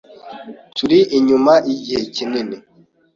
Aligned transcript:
Turi 0.75 0.99
inyuma 1.17 1.53
yigihe 1.67 2.03
kinini 2.15 2.57